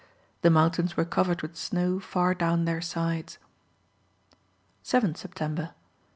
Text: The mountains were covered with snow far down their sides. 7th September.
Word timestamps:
The 0.41 0.49
mountains 0.49 0.97
were 0.97 1.05
covered 1.05 1.43
with 1.43 1.55
snow 1.55 1.99
far 1.99 2.33
down 2.33 2.65
their 2.65 2.81
sides. 2.81 3.37
7th 4.83 5.17
September. 5.17 5.75